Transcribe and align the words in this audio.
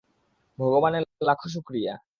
ভগবানের 0.59 1.03
লাখো 1.21 1.47
শোকরিয়া! 1.49 1.93